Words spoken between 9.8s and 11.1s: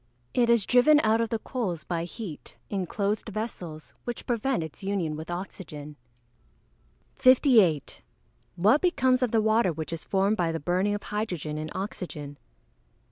is formed by the burning of